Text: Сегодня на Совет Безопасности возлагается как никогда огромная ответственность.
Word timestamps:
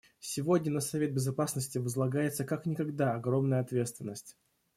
Сегодня 0.19 0.71
на 0.71 0.79
Совет 0.79 1.13
Безопасности 1.13 1.77
возлагается 1.77 2.43
как 2.43 2.65
никогда 2.65 3.13
огромная 3.13 3.59
ответственность. 3.59 4.35